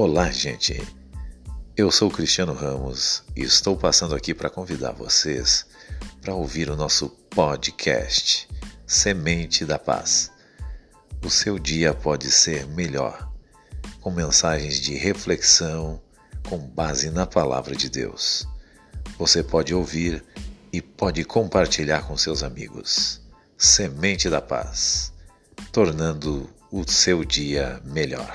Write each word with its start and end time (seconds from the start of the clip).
Olá, 0.00 0.30
gente. 0.30 0.80
Eu 1.76 1.90
sou 1.90 2.08
Cristiano 2.08 2.52
Ramos 2.52 3.24
e 3.34 3.42
estou 3.42 3.76
passando 3.76 4.14
aqui 4.14 4.32
para 4.32 4.48
convidar 4.48 4.92
vocês 4.92 5.66
para 6.22 6.32
ouvir 6.32 6.70
o 6.70 6.76
nosso 6.76 7.08
podcast 7.28 8.48
Semente 8.86 9.64
da 9.64 9.76
Paz. 9.76 10.30
O 11.20 11.28
seu 11.28 11.58
dia 11.58 11.92
pode 11.92 12.30
ser 12.30 12.64
melhor, 12.68 13.28
com 14.00 14.12
mensagens 14.12 14.78
de 14.78 14.94
reflexão 14.94 16.00
com 16.48 16.58
base 16.58 17.10
na 17.10 17.26
palavra 17.26 17.74
de 17.74 17.90
Deus. 17.90 18.46
Você 19.18 19.42
pode 19.42 19.74
ouvir 19.74 20.24
e 20.72 20.80
pode 20.80 21.24
compartilhar 21.24 22.02
com 22.02 22.16
seus 22.16 22.44
amigos. 22.44 23.20
Semente 23.56 24.30
da 24.30 24.40
Paz, 24.40 25.12
tornando 25.72 26.48
o 26.70 26.88
seu 26.88 27.24
dia 27.24 27.82
melhor. 27.84 28.32